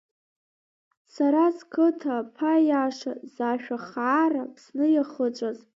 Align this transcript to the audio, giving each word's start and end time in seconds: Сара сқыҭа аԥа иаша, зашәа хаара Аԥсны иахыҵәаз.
Сара 1.13 1.43
сқыҭа 1.57 2.13
аԥа 2.21 2.53
иаша, 2.69 3.13
зашәа 3.33 3.77
хаара 3.87 4.41
Аԥсны 4.45 4.85
иахыҵәаз. 4.91 5.57